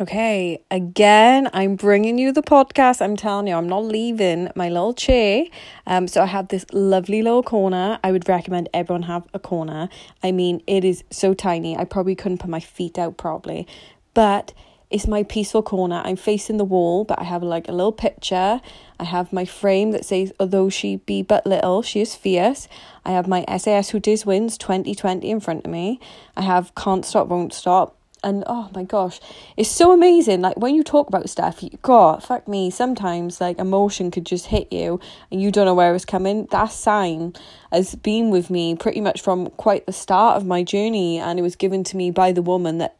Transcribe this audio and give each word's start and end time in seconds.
Okay, 0.00 0.64
again, 0.70 1.50
I'm 1.52 1.76
bringing 1.76 2.16
you 2.16 2.32
the 2.32 2.42
podcast. 2.42 3.02
I'm 3.02 3.14
telling 3.14 3.46
you, 3.46 3.54
I'm 3.54 3.68
not 3.68 3.84
leaving 3.84 4.48
my 4.54 4.70
little 4.70 4.94
chair. 4.94 5.44
Um, 5.86 6.08
so 6.08 6.22
I 6.22 6.26
have 6.26 6.48
this 6.48 6.64
lovely 6.72 7.20
little 7.20 7.42
corner. 7.42 7.98
I 8.02 8.10
would 8.10 8.26
recommend 8.26 8.70
everyone 8.72 9.02
have 9.02 9.28
a 9.34 9.38
corner. 9.38 9.90
I 10.22 10.32
mean, 10.32 10.62
it 10.66 10.82
is 10.82 11.04
so 11.10 11.34
tiny. 11.34 11.76
I 11.76 11.84
probably 11.84 12.14
couldn't 12.14 12.38
put 12.38 12.48
my 12.48 12.58
feet 12.58 12.98
out 12.98 13.18
properly, 13.18 13.66
but 14.14 14.54
it's 14.88 15.06
my 15.06 15.24
peaceful 15.24 15.62
corner. 15.62 16.00
I'm 16.02 16.16
facing 16.16 16.56
the 16.56 16.64
wall, 16.64 17.04
but 17.04 17.18
I 17.18 17.24
have 17.24 17.42
like 17.42 17.68
a 17.68 17.72
little 17.72 17.92
picture. 17.92 18.62
I 18.98 19.04
have 19.04 19.30
my 19.30 19.44
frame 19.44 19.90
that 19.90 20.06
says, 20.06 20.32
although 20.40 20.70
she 20.70 20.96
be 20.96 21.20
but 21.20 21.46
little, 21.46 21.82
she 21.82 22.00
is 22.00 22.14
fierce. 22.14 22.66
I 23.04 23.10
have 23.10 23.28
my 23.28 23.44
SAS 23.58 23.90
Who 23.90 24.00
Dares 24.00 24.24
Wins 24.24 24.56
2020 24.56 25.30
in 25.30 25.38
front 25.38 25.66
of 25.66 25.70
me. 25.70 26.00
I 26.34 26.40
have 26.40 26.74
Can't 26.74 27.04
Stop, 27.04 27.28
Won't 27.28 27.52
Stop 27.52 27.98
and 28.24 28.44
oh 28.46 28.70
my 28.74 28.84
gosh 28.84 29.20
it's 29.56 29.70
so 29.70 29.92
amazing 29.92 30.40
like 30.40 30.56
when 30.56 30.74
you 30.74 30.82
talk 30.82 31.08
about 31.08 31.28
stuff 31.28 31.62
you 31.62 31.70
god 31.82 32.22
fuck 32.22 32.46
me 32.46 32.70
sometimes 32.70 33.40
like 33.40 33.58
emotion 33.58 34.10
could 34.10 34.24
just 34.26 34.46
hit 34.46 34.72
you 34.72 35.00
and 35.30 35.40
you 35.40 35.50
don't 35.50 35.66
know 35.66 35.74
where 35.74 35.94
it's 35.94 36.04
coming. 36.04 36.46
That 36.50 36.70
sign 36.70 37.34
has 37.72 37.94
been 37.94 38.30
with 38.30 38.50
me 38.50 38.76
pretty 38.76 39.00
much 39.00 39.20
from 39.20 39.50
quite 39.50 39.86
the 39.86 39.92
start 39.92 40.36
of 40.36 40.46
my 40.46 40.62
journey 40.62 41.18
and 41.18 41.38
it 41.38 41.42
was 41.42 41.56
given 41.56 41.84
to 41.84 41.96
me 41.96 42.10
by 42.10 42.32
the 42.32 42.42
woman 42.42 42.78
that 42.78 42.96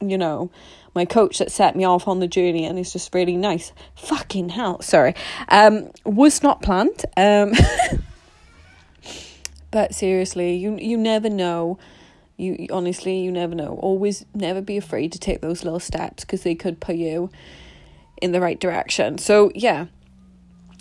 you 0.00 0.18
know 0.18 0.50
my 0.94 1.04
coach 1.04 1.38
that 1.38 1.50
set 1.50 1.74
me 1.74 1.84
off 1.84 2.06
on 2.06 2.20
the 2.20 2.28
journey 2.28 2.64
and 2.64 2.78
it's 2.78 2.92
just 2.92 3.12
really 3.14 3.36
nice. 3.36 3.72
Fucking 3.96 4.50
hell 4.50 4.80
sorry. 4.80 5.14
Um 5.48 5.90
was 6.04 6.42
not 6.42 6.62
planned 6.62 7.04
um 7.16 7.52
but 9.70 9.94
seriously 9.94 10.54
you 10.54 10.76
you 10.78 10.96
never 10.96 11.28
know 11.28 11.78
you 12.36 12.66
honestly, 12.70 13.20
you 13.20 13.30
never 13.30 13.54
know. 13.54 13.78
Always 13.80 14.24
never 14.34 14.60
be 14.60 14.76
afraid 14.76 15.12
to 15.12 15.18
take 15.18 15.40
those 15.40 15.64
little 15.64 15.80
steps 15.80 16.24
because 16.24 16.42
they 16.42 16.54
could 16.54 16.80
put 16.80 16.96
you 16.96 17.30
in 18.20 18.32
the 18.32 18.40
right 18.40 18.58
direction. 18.58 19.18
So, 19.18 19.50
yeah, 19.54 19.86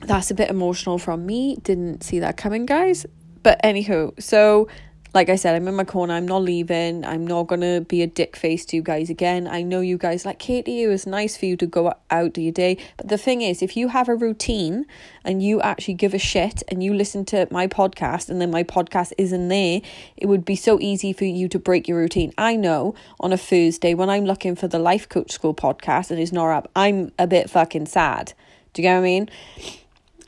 that's 0.00 0.30
a 0.30 0.34
bit 0.34 0.50
emotional 0.50 0.98
from 0.98 1.26
me. 1.26 1.56
Didn't 1.56 2.02
see 2.02 2.20
that 2.20 2.36
coming, 2.36 2.66
guys. 2.66 3.06
But 3.42 3.60
anywho, 3.62 4.20
so 4.22 4.68
like 5.14 5.28
I 5.28 5.36
said, 5.36 5.54
I'm 5.54 5.68
in 5.68 5.76
my 5.76 5.84
corner. 5.84 6.12
I'm 6.14 6.26
not 6.26 6.42
leaving. 6.42 7.04
I'm 7.04 7.24
not 7.24 7.46
gonna 7.46 7.80
be 7.80 8.02
a 8.02 8.06
dick 8.06 8.34
face 8.34 8.66
to 8.66 8.76
you 8.76 8.82
guys 8.82 9.08
again. 9.08 9.46
I 9.46 9.62
know 9.62 9.80
you 9.80 9.96
guys 9.96 10.26
like 10.26 10.40
Katie. 10.40 10.82
It 10.82 10.88
was 10.88 11.06
nice 11.06 11.36
for 11.36 11.46
you 11.46 11.56
to 11.58 11.66
go 11.66 11.94
out 12.10 12.34
to 12.34 12.40
your 12.40 12.52
day, 12.52 12.78
but 12.96 13.08
the 13.08 13.16
thing 13.16 13.40
is, 13.40 13.62
if 13.62 13.76
you 13.76 13.88
have 13.88 14.08
a 14.08 14.16
routine 14.16 14.86
and 15.24 15.40
you 15.40 15.60
actually 15.60 15.94
give 15.94 16.14
a 16.14 16.18
shit 16.18 16.64
and 16.66 16.82
you 16.82 16.92
listen 16.92 17.24
to 17.26 17.46
my 17.52 17.68
podcast 17.68 18.28
and 18.28 18.40
then 18.40 18.50
my 18.50 18.64
podcast 18.64 19.12
isn't 19.16 19.48
there, 19.48 19.82
it 20.16 20.26
would 20.26 20.44
be 20.44 20.56
so 20.56 20.80
easy 20.80 21.12
for 21.12 21.24
you 21.24 21.48
to 21.48 21.60
break 21.60 21.86
your 21.86 21.98
routine. 21.98 22.32
I 22.36 22.56
know 22.56 22.96
on 23.20 23.32
a 23.32 23.38
Thursday 23.38 23.94
when 23.94 24.10
I'm 24.10 24.24
looking 24.24 24.56
for 24.56 24.66
the 24.66 24.80
Life 24.80 25.08
Coach 25.08 25.30
School 25.30 25.54
podcast 25.54 26.10
and 26.10 26.18
it's 26.18 26.32
not 26.32 26.50
up, 26.50 26.68
I'm 26.74 27.12
a 27.20 27.28
bit 27.28 27.48
fucking 27.48 27.86
sad. 27.86 28.32
Do 28.72 28.82
you 28.82 28.88
get 28.88 28.94
what 28.94 28.98
I 28.98 29.02
mean? 29.02 29.30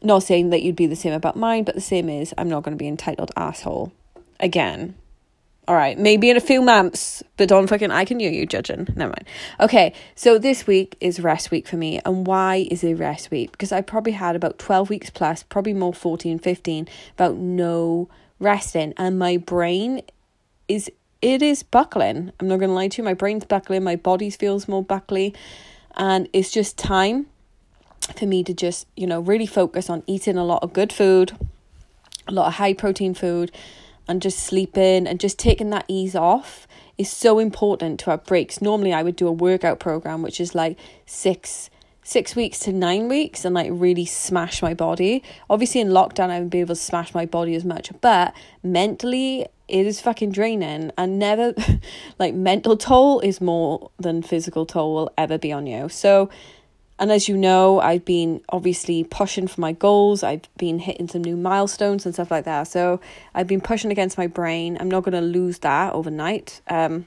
Not 0.00 0.22
saying 0.22 0.50
that 0.50 0.62
you'd 0.62 0.76
be 0.76 0.86
the 0.86 0.94
same 0.94 1.12
about 1.12 1.34
mine, 1.34 1.64
but 1.64 1.74
the 1.74 1.80
same 1.80 2.08
is 2.08 2.32
I'm 2.38 2.48
not 2.48 2.62
going 2.62 2.76
to 2.76 2.80
be 2.80 2.86
entitled 2.86 3.32
asshole 3.36 3.92
again. 4.40 4.94
All 5.68 5.74
right, 5.74 5.98
maybe 5.98 6.30
in 6.30 6.36
a 6.36 6.40
few 6.40 6.62
months, 6.62 7.24
but 7.36 7.48
don't 7.48 7.66
fucking, 7.66 7.90
I 7.90 8.04
can 8.04 8.20
hear 8.20 8.30
you 8.30 8.46
judging. 8.46 8.86
Never 8.94 9.10
mind. 9.10 9.24
Okay, 9.58 9.94
so 10.14 10.38
this 10.38 10.64
week 10.64 10.96
is 11.00 11.18
rest 11.18 11.50
week 11.50 11.66
for 11.66 11.76
me. 11.76 12.00
And 12.04 12.24
why 12.24 12.68
is 12.70 12.84
it 12.84 12.94
rest 12.94 13.32
week? 13.32 13.50
Because 13.50 13.72
I 13.72 13.80
probably 13.80 14.12
had 14.12 14.36
about 14.36 14.60
12 14.60 14.88
weeks 14.88 15.10
plus, 15.10 15.42
probably 15.42 15.74
more 15.74 15.92
14, 15.92 16.38
15, 16.38 16.88
about 17.14 17.34
no 17.34 18.08
resting. 18.38 18.94
And 18.96 19.18
my 19.18 19.38
brain 19.38 20.02
is, 20.68 20.88
it 21.20 21.42
is 21.42 21.64
buckling. 21.64 22.30
I'm 22.38 22.46
not 22.46 22.60
going 22.60 22.70
to 22.70 22.74
lie 22.74 22.86
to 22.86 23.02
you. 23.02 23.04
My 23.04 23.14
brain's 23.14 23.44
buckling. 23.44 23.82
My 23.82 23.96
body 23.96 24.30
feels 24.30 24.68
more 24.68 24.84
buckly. 24.84 25.34
And 25.96 26.28
it's 26.32 26.52
just 26.52 26.78
time 26.78 27.26
for 28.16 28.26
me 28.26 28.44
to 28.44 28.54
just, 28.54 28.86
you 28.96 29.08
know, 29.08 29.18
really 29.18 29.46
focus 29.46 29.90
on 29.90 30.04
eating 30.06 30.36
a 30.36 30.44
lot 30.44 30.62
of 30.62 30.72
good 30.72 30.92
food, 30.92 31.32
a 32.28 32.32
lot 32.32 32.46
of 32.46 32.54
high 32.54 32.72
protein 32.72 33.14
food 33.14 33.50
and 34.08 34.22
just 34.22 34.38
sleeping 34.38 35.06
and 35.06 35.20
just 35.20 35.38
taking 35.38 35.70
that 35.70 35.84
ease 35.88 36.14
off 36.14 36.66
is 36.98 37.10
so 37.10 37.38
important 37.38 38.00
to 38.00 38.10
have 38.10 38.24
breaks. 38.24 38.62
Normally 38.62 38.92
I 38.92 39.02
would 39.02 39.16
do 39.16 39.28
a 39.28 39.32
workout 39.32 39.78
program 39.78 40.22
which 40.22 40.40
is 40.40 40.54
like 40.54 40.78
six 41.04 41.70
six 42.02 42.36
weeks 42.36 42.60
to 42.60 42.72
nine 42.72 43.08
weeks 43.08 43.44
and 43.44 43.52
like 43.52 43.68
really 43.72 44.04
smash 44.04 44.62
my 44.62 44.72
body. 44.72 45.24
Obviously 45.50 45.80
in 45.80 45.88
lockdown 45.88 46.30
I 46.30 46.38
would 46.38 46.50
be 46.50 46.60
able 46.60 46.76
to 46.76 46.80
smash 46.80 47.12
my 47.12 47.26
body 47.26 47.54
as 47.56 47.64
much, 47.64 47.90
but 48.00 48.32
mentally 48.62 49.46
it 49.68 49.86
is 49.86 50.00
fucking 50.00 50.30
draining 50.30 50.92
and 50.96 51.18
never 51.18 51.52
like 52.18 52.32
mental 52.32 52.76
toll 52.76 53.18
is 53.20 53.40
more 53.40 53.90
than 53.98 54.22
physical 54.22 54.64
toll 54.64 54.94
will 54.94 55.12
ever 55.18 55.36
be 55.36 55.52
on 55.52 55.66
you. 55.66 55.88
So 55.88 56.30
and 56.98 57.12
as 57.12 57.28
you 57.28 57.36
know, 57.36 57.78
I've 57.80 58.04
been 58.04 58.40
obviously 58.48 59.04
pushing 59.04 59.46
for 59.46 59.60
my 59.60 59.72
goals. 59.72 60.22
I've 60.22 60.48
been 60.56 60.78
hitting 60.78 61.08
some 61.08 61.22
new 61.22 61.36
milestones 61.36 62.06
and 62.06 62.14
stuff 62.14 62.30
like 62.30 62.44
that. 62.44 62.64
So 62.68 63.00
I've 63.34 63.46
been 63.46 63.60
pushing 63.60 63.90
against 63.90 64.16
my 64.16 64.26
brain. 64.26 64.78
I'm 64.80 64.90
not 64.90 65.04
going 65.04 65.12
to 65.12 65.20
lose 65.20 65.58
that 65.58 65.92
overnight. 65.92 66.62
Um, 66.68 67.04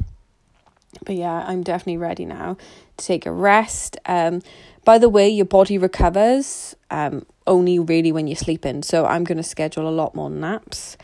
but 1.06 1.16
yeah, 1.16 1.44
I'm 1.48 1.64
definitely 1.64 1.98
ready 1.98 2.26
now 2.26 2.58
to 2.98 3.06
take 3.06 3.26
a 3.26 3.32
rest. 3.32 3.98
Um, 4.06 4.44
by 4.86 5.00
the 5.00 5.10
way, 5.10 5.28
your 5.28 5.46
body 5.46 5.78
recovers 5.78 6.76
um, 6.92 7.26
only 7.48 7.80
really 7.80 8.12
when 8.12 8.28
you're 8.28 8.36
sleeping. 8.36 8.84
So 8.84 9.06
I'm 9.06 9.24
going 9.24 9.38
to 9.38 9.44
schedule 9.44 9.88
a 9.88 9.92
lot 9.92 10.14
more 10.14 10.30
naps 10.30 10.98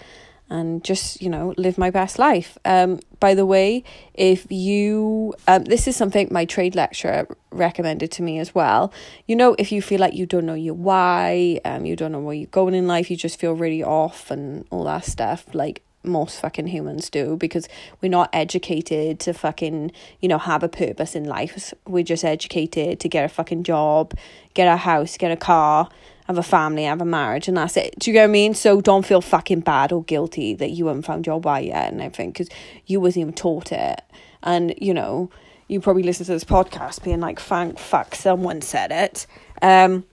and 0.50 0.84
just 0.84 1.22
you 1.22 1.30
know 1.30 1.54
live 1.58 1.78
my 1.78 1.90
best 1.90 2.20
life. 2.20 2.58
Um 2.66 3.00
by 3.20 3.34
the 3.34 3.46
way 3.46 3.84
if 4.14 4.52
you 4.52 5.34
um 5.48 5.66
this 5.66 5.88
is 5.88 5.96
something 5.96 6.28
my 6.32 6.46
trade 6.46 6.76
lecturer 6.76 7.28
recommended 7.52 8.12
to 8.12 8.24
me 8.24 8.40
as 8.40 8.54
well. 8.54 8.94
You 9.28 9.36
know 9.36 9.56
if 9.58 9.72
you 9.72 9.82
feel 9.82 10.00
like 10.00 10.14
you 10.14 10.26
don't 10.26 10.46
know 10.46 10.54
your 10.54 10.74
why 10.74 11.60
um 11.66 11.86
you 11.86 11.96
don't 11.96 12.12
know 12.12 12.20
where 12.20 12.36
you're 12.36 12.48
going 12.48 12.76
in 12.76 12.88
life 12.88 13.10
you 13.10 13.18
just 13.18 13.40
feel 13.40 13.54
really 13.54 13.84
off 13.84 14.32
and 14.32 14.66
all 14.70 14.84
that 14.86 15.06
stuff 15.06 15.54
like 15.54 15.82
most 16.06 16.40
fucking 16.40 16.68
humans 16.68 17.10
do 17.10 17.36
because 17.36 17.68
we're 18.02 18.10
not 18.10 18.30
educated 18.32 19.20
to 19.20 19.34
fucking 19.34 19.92
you 20.22 20.30
know 20.30 20.38
have 20.38 20.64
a 20.64 20.70
purpose 20.70 21.16
in 21.16 21.26
life. 21.26 21.74
We're 21.86 22.04
just 22.04 22.24
educated 22.24 23.00
to 23.00 23.10
get 23.10 23.26
a 23.26 23.30
fucking 23.30 23.64
job 23.64 24.14
get 24.54 24.68
a 24.68 24.78
house 24.78 25.18
get 25.18 25.32
a 25.32 25.38
car 25.38 25.90
have 26.26 26.38
a 26.38 26.44
family, 26.44 26.84
have 26.84 27.02
a 27.02 27.06
marriage, 27.06 27.48
and 27.48 27.58
that's 27.58 27.78
it. 27.78 27.96
Do 28.00 28.10
you 28.10 28.14
get 28.14 28.24
what 28.24 28.30
I 28.30 28.32
mean? 28.32 28.54
So 28.54 28.82
don't 28.82 29.06
feel 29.06 29.22
fucking 29.22 29.62
bad 29.62 29.92
or 29.92 30.04
guilty 30.04 30.56
that 30.56 30.72
you 30.72 30.88
haven't 30.88 31.04
found 31.04 31.26
your 31.26 31.40
why 31.40 31.60
yet 31.60 31.92
and 31.92 32.02
everything 32.02 32.32
because 32.32 32.50
you 32.86 33.00
wasn't 33.00 33.22
even 33.22 33.34
taught 33.34 33.72
it. 33.72 34.02
And, 34.42 34.74
you 34.78 34.94
know, 34.94 35.30
you 35.68 35.80
probably 35.80 36.04
listen 36.04 36.26
to 36.26 36.32
this 36.32 36.44
podcast 36.44 37.04
being 37.04 37.20
like, 37.20 37.40
thank 37.40 37.78
fuck 37.80 38.16
someone 38.16 38.62
said 38.62 38.92
it. 38.92 39.28
Um, 39.62 40.06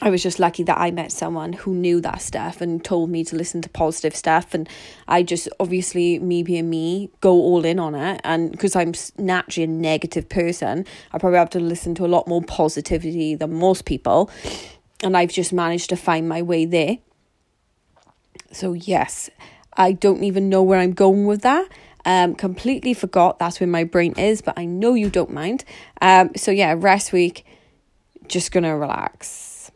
I 0.00 0.10
was 0.10 0.22
just 0.22 0.40
lucky 0.40 0.62
that 0.64 0.78
I 0.78 0.90
met 0.90 1.12
someone 1.12 1.52
who 1.52 1.74
knew 1.74 2.00
that 2.00 2.22
stuff 2.22 2.60
and 2.60 2.82
told 2.82 3.10
me 3.10 3.22
to 3.24 3.36
listen 3.36 3.62
to 3.62 3.68
positive 3.68 4.16
stuff. 4.16 4.54
And 4.54 4.68
I 5.06 5.22
just, 5.22 5.48
obviously, 5.60 6.18
me 6.18 6.42
being 6.42 6.70
me, 6.70 7.10
go 7.20 7.32
all 7.32 7.64
in 7.64 7.78
on 7.78 7.94
it. 7.94 8.20
And 8.24 8.50
because 8.50 8.74
I'm 8.74 8.94
naturally 9.18 9.64
a 9.64 9.68
negative 9.68 10.28
person, 10.28 10.86
I 11.12 11.18
probably 11.18 11.38
have 11.38 11.50
to 11.50 11.60
listen 11.60 11.94
to 11.96 12.06
a 12.06 12.08
lot 12.08 12.26
more 12.26 12.42
positivity 12.42 13.34
than 13.36 13.52
most 13.54 13.84
people 13.84 14.30
and 15.02 15.16
I've 15.16 15.32
just 15.32 15.52
managed 15.52 15.90
to 15.90 15.96
find 15.96 16.28
my 16.28 16.42
way 16.42 16.64
there. 16.64 16.98
So, 18.52 18.72
yes, 18.72 19.30
I 19.74 19.92
don't 19.92 20.24
even 20.24 20.48
know 20.48 20.62
where 20.62 20.78
I'm 20.78 20.92
going 20.92 21.26
with 21.26 21.42
that. 21.42 21.68
Um, 22.04 22.34
completely 22.34 22.94
forgot 22.94 23.38
that's 23.38 23.60
where 23.60 23.68
my 23.68 23.84
brain 23.84 24.12
is, 24.18 24.42
but 24.42 24.58
I 24.58 24.64
know 24.64 24.94
you 24.94 25.08
don't 25.08 25.32
mind. 25.32 25.64
Um, 26.00 26.30
so 26.36 26.50
yeah, 26.50 26.74
rest 26.76 27.12
week, 27.12 27.46
just 28.26 28.50
gonna 28.50 28.76
relax, 28.76 29.70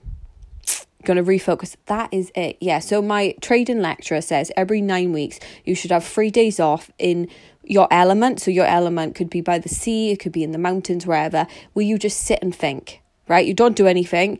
gonna 1.04 1.22
refocus. 1.22 1.76
That 1.86 2.08
is 2.12 2.32
it. 2.34 2.56
Yeah. 2.60 2.80
So 2.80 3.00
my 3.00 3.36
trading 3.40 3.80
lecturer 3.80 4.20
says 4.20 4.50
every 4.56 4.80
nine 4.80 5.12
weeks 5.12 5.38
you 5.64 5.74
should 5.74 5.92
have 5.92 6.04
three 6.04 6.30
days 6.30 6.58
off 6.58 6.90
in 6.98 7.28
your 7.62 7.86
element. 7.92 8.40
So 8.40 8.50
your 8.50 8.66
element 8.66 9.14
could 9.14 9.30
be 9.30 9.40
by 9.40 9.58
the 9.58 9.68
sea, 9.68 10.10
it 10.10 10.18
could 10.18 10.32
be 10.32 10.42
in 10.42 10.50
the 10.50 10.58
mountains, 10.58 11.06
wherever, 11.06 11.46
where 11.74 11.86
you 11.86 11.96
just 11.96 12.20
sit 12.20 12.40
and 12.42 12.54
think. 12.54 13.02
Right? 13.28 13.46
You 13.46 13.54
don't 13.54 13.76
do 13.76 13.86
anything 13.86 14.38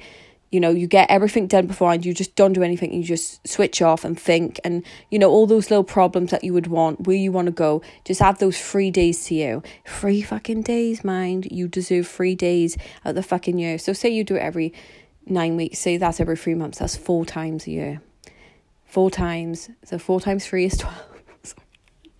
you 0.50 0.60
know 0.60 0.70
you 0.70 0.86
get 0.86 1.10
everything 1.10 1.46
done 1.46 1.66
before 1.66 1.92
and 1.92 2.04
you 2.04 2.14
just 2.14 2.34
don't 2.36 2.52
do 2.52 2.62
anything 2.62 2.92
you 2.92 3.02
just 3.02 3.46
switch 3.46 3.82
off 3.82 4.04
and 4.04 4.18
think 4.18 4.60
and 4.64 4.84
you 5.10 5.18
know 5.18 5.30
all 5.30 5.46
those 5.46 5.70
little 5.70 5.84
problems 5.84 6.30
that 6.30 6.44
you 6.44 6.52
would 6.52 6.66
want 6.66 7.06
where 7.06 7.16
you 7.16 7.32
want 7.32 7.46
to 7.46 7.52
go 7.52 7.82
just 8.04 8.20
have 8.20 8.38
those 8.38 8.58
free 8.58 8.90
days 8.90 9.24
to 9.26 9.34
you. 9.34 9.62
Free 9.84 10.22
fucking 10.22 10.62
days 10.62 11.04
mind. 11.04 11.48
You 11.50 11.68
deserve 11.68 12.06
free 12.06 12.34
days 12.34 12.76
out 13.04 13.14
the 13.14 13.22
fucking 13.22 13.58
year. 13.58 13.78
So 13.78 13.92
say 13.92 14.08
you 14.08 14.24
do 14.24 14.36
it 14.36 14.40
every 14.40 14.72
nine 15.26 15.56
weeks 15.56 15.80
say 15.80 15.96
that's 15.96 16.20
every 16.20 16.36
three 16.36 16.54
months 16.54 16.78
that's 16.78 16.96
four 16.96 17.24
times 17.26 17.66
a 17.66 17.70
year. 17.70 18.00
Four 18.84 19.10
times 19.10 19.70
so 19.84 19.98
four 19.98 20.20
times 20.20 20.46
three 20.46 20.66
is 20.66 20.76
12 20.78 21.12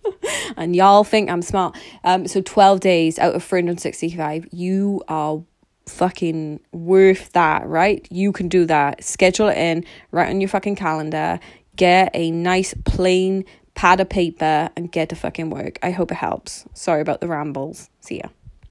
and 0.57 0.75
y'all 0.75 1.03
think 1.03 1.29
i'm 1.29 1.41
smart. 1.41 1.77
Um 2.03 2.27
so 2.27 2.41
12 2.41 2.79
days 2.79 3.19
out 3.19 3.35
of 3.35 3.43
365 3.43 4.47
you 4.51 5.01
are 5.07 5.43
fucking 5.87 6.59
worth 6.71 7.31
that, 7.33 7.67
right? 7.67 8.07
You 8.11 8.31
can 8.31 8.47
do 8.47 8.65
that. 8.65 9.03
Schedule 9.03 9.49
it 9.49 9.57
in, 9.57 9.85
write 10.11 10.29
on 10.29 10.41
your 10.41 10.49
fucking 10.49 10.75
calendar, 10.75 11.39
get 11.75 12.11
a 12.13 12.31
nice 12.31 12.73
plain 12.85 13.45
pad 13.75 13.99
of 13.99 14.09
paper 14.09 14.69
and 14.75 14.91
get 14.91 15.09
to 15.09 15.15
fucking 15.15 15.49
work. 15.49 15.77
I 15.83 15.91
hope 15.91 16.11
it 16.11 16.15
helps. 16.15 16.65
Sorry 16.73 17.01
about 17.01 17.21
the 17.21 17.27
rambles. 17.27 17.89
See 17.99 18.17
ya. 18.17 18.29